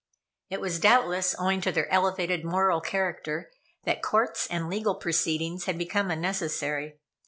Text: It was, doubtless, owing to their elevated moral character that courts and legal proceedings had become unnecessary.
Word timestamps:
It 0.49 0.59
was, 0.59 0.79
doubtless, 0.79 1.35
owing 1.37 1.61
to 1.61 1.71
their 1.71 1.87
elevated 1.91 2.43
moral 2.43 2.81
character 2.81 3.51
that 3.83 4.01
courts 4.01 4.47
and 4.47 4.67
legal 4.67 4.95
proceedings 4.95 5.65
had 5.65 5.77
become 5.77 6.09
unnecessary. 6.09 6.97